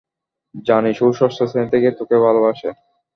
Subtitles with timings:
[0.67, 2.69] জানিস ও ষষ্ঠ শ্রেণি থেকে তোকে ভালোবাসে?